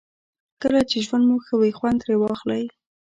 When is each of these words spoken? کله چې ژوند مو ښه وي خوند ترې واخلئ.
کله 0.61 0.81
چې 0.89 0.97
ژوند 1.05 1.23
مو 1.29 1.37
ښه 1.45 1.55
وي 1.59 1.71
خوند 1.77 1.97
ترې 2.01 2.15
واخلئ. 2.19 2.63